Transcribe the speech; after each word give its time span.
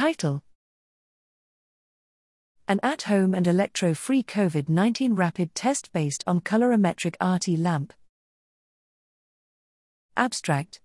Title 0.00 0.42
An 2.66 2.80
at 2.82 3.02
home 3.02 3.34
and 3.34 3.46
electro 3.46 3.92
free 3.92 4.22
COVID 4.22 4.66
19 4.66 5.12
rapid 5.14 5.54
test 5.54 5.92
based 5.92 6.24
on 6.26 6.40
colorimetric 6.40 7.16
RT 7.20 7.58
lamp. 7.58 7.92
Abstract 10.16 10.80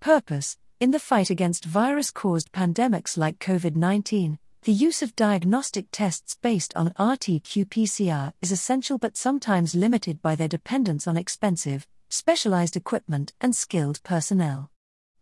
Purpose 0.00 0.58
In 0.80 0.90
the 0.90 0.98
fight 0.98 1.30
against 1.30 1.66
virus 1.66 2.10
caused 2.10 2.50
pandemics 2.50 3.16
like 3.16 3.38
COVID 3.38 3.76
19, 3.76 4.40
the 4.62 4.72
use 4.72 5.00
of 5.00 5.14
diagnostic 5.14 5.86
tests 5.92 6.36
based 6.42 6.74
on 6.74 6.88
RT 6.98 7.44
qPCR 7.46 8.32
is 8.42 8.50
essential 8.50 8.98
but 8.98 9.16
sometimes 9.16 9.76
limited 9.76 10.20
by 10.20 10.34
their 10.34 10.48
dependence 10.48 11.06
on 11.06 11.16
expensive, 11.16 11.86
specialized 12.08 12.76
equipment 12.76 13.34
and 13.40 13.54
skilled 13.54 14.02
personnel. 14.02 14.72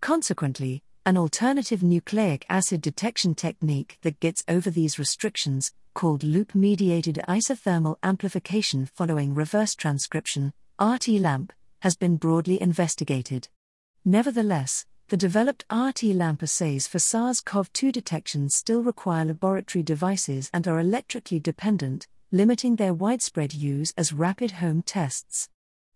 Consequently, 0.00 0.82
an 1.06 1.16
alternative 1.16 1.84
nucleic 1.84 2.44
acid 2.48 2.82
detection 2.82 3.32
technique 3.32 3.96
that 4.02 4.18
gets 4.18 4.42
over 4.48 4.68
these 4.68 4.98
restrictions, 4.98 5.72
called 5.94 6.24
loop 6.24 6.52
mediated 6.52 7.22
isothermal 7.28 7.94
amplification 8.02 8.84
following 8.86 9.32
reverse 9.32 9.76
transcription, 9.76 10.52
RT 10.82 11.06
LAMP, 11.08 11.52
has 11.78 11.94
been 11.94 12.16
broadly 12.16 12.60
investigated. 12.60 13.46
Nevertheless, 14.04 14.84
the 15.06 15.16
developed 15.16 15.64
RT 15.72 16.02
lamp 16.06 16.42
assays 16.42 16.88
for 16.88 16.98
SARS 16.98 17.40
CoV 17.40 17.72
2 17.72 17.92
detection 17.92 18.48
still 18.48 18.82
require 18.82 19.24
laboratory 19.24 19.84
devices 19.84 20.50
and 20.52 20.66
are 20.66 20.80
electrically 20.80 21.38
dependent, 21.38 22.08
limiting 22.32 22.74
their 22.74 22.92
widespread 22.92 23.54
use 23.54 23.94
as 23.96 24.12
rapid 24.12 24.50
home 24.50 24.82
tests. 24.82 25.48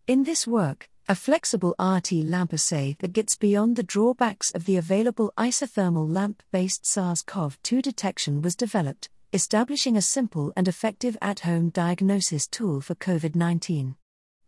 In 0.07 0.23
this 0.23 0.47
work, 0.47 0.89
a 1.11 1.15
flexible 1.17 1.75
RT 1.81 2.13
lamp 2.13 2.55
assay 2.55 2.95
that 3.01 3.13
gets 3.13 3.35
beyond 3.35 3.75
the 3.75 3.83
drawbacks 3.83 4.53
of 4.53 4.65
the 4.65 4.77
available 4.77 5.33
isothermal 5.37 6.09
lamp 6.09 6.41
based 6.53 6.87
SARS 6.87 7.21
CoV 7.23 7.61
2 7.65 7.83
detection 7.83 8.41
was 8.41 8.55
developed, 8.55 9.09
establishing 9.33 9.97
a 9.97 10.03
simple 10.03 10.53
and 10.57 10.69
effective 10.69 11.19
at 11.21 11.41
home 11.41 11.71
diagnosis 11.71 12.47
tool 12.47 12.81
for 12.81 12.95
COVID 12.95 13.35
19. 13.35 13.97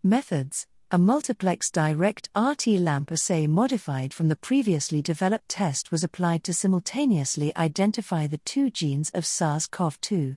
Methods 0.05 0.69
a 0.93 0.99
multiplex 0.99 1.69
direct 1.69 2.29
RT 2.37 2.69
lamp 2.79 3.11
assay 3.11 3.49
modified 3.49 4.15
from 4.15 4.29
the 4.29 4.37
previously 4.37 5.03
developed 5.03 5.49
test 5.49 5.91
was 5.91 6.05
applied 6.05 6.45
to 6.45 6.55
simultaneously 6.55 7.51
identify 7.57 8.29
the 8.29 8.39
two 8.45 8.71
genes 8.71 9.11
of 9.15 9.27
SARS 9.27 9.67
CoV 9.67 10.01
2. 10.01 10.37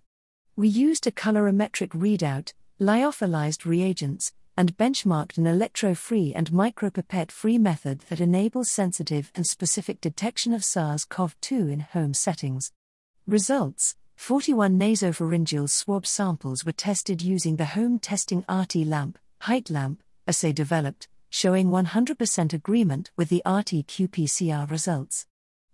We 0.55 0.69
used 0.69 1.05
a 1.05 1.11
colorimetric 1.11 1.89
readout, 1.89 2.53
lyophilized 2.81 3.65
reagents, 3.65 4.31
and 4.57 4.77
benchmarked 4.77 5.37
an 5.37 5.47
electro 5.47 5.93
free 5.93 6.33
and 6.33 6.51
micropipette 6.51 7.31
free 7.31 7.57
method 7.57 7.99
that 8.09 8.21
enables 8.21 8.71
sensitive 8.71 9.31
and 9.35 9.45
specific 9.45 9.99
detection 9.99 10.53
of 10.53 10.63
SARS 10.63 11.05
CoV 11.05 11.35
2 11.41 11.67
in 11.67 11.79
home 11.81 12.13
settings. 12.13 12.71
Results 13.27 13.95
41 14.15 14.79
nasopharyngeal 14.79 15.69
swab 15.69 16.05
samples 16.05 16.63
were 16.65 16.71
tested 16.71 17.21
using 17.21 17.57
the 17.57 17.65
home 17.65 17.99
testing 17.99 18.45
RT 18.49 18.75
lamp, 18.77 19.19
HT 19.43 19.71
lamp, 19.71 20.01
assay 20.27 20.53
developed, 20.53 21.07
showing 21.29 21.69
100% 21.69 22.53
agreement 22.53 23.11
with 23.17 23.29
the 23.29 23.41
RT 23.45 23.87
qPCR 23.87 24.69
results. 24.71 25.27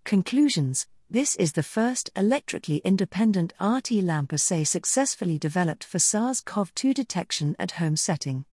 Conclusions 0.04 0.86
This 1.08 1.36
is 1.36 1.52
the 1.52 1.62
first 1.62 2.10
electrically 2.16 2.78
independent 2.78 3.52
RT 3.60 3.92
lamp 4.02 4.32
assay 4.32 4.64
successfully 4.64 5.38
developed 5.38 5.84
for 5.84 6.00
SARS 6.00 6.40
CoV 6.40 6.74
2 6.74 6.92
detection 6.92 7.54
at 7.60 7.72
home 7.72 7.96
setting. 7.96 8.44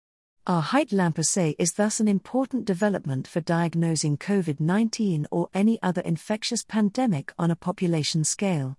Our 0.50 0.64
HT 0.64 0.94
lamp 0.94 1.19
assay 1.19 1.55
is 1.59 1.73
thus 1.73 2.00
an 2.00 2.08
important 2.08 2.66
development 2.66 3.28
for 3.28 3.39
diagnosing 3.39 4.17
COVID 4.17 4.59
19 4.59 5.28
or 5.30 5.47
any 5.53 5.80
other 5.83 6.02
infectious 6.02 6.64
pandemic 6.64 7.31
on 7.38 7.52
a 7.52 7.55
population 7.55 8.23
scale. 8.23 8.78